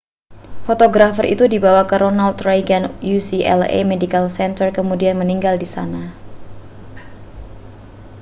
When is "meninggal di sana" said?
5.21-6.03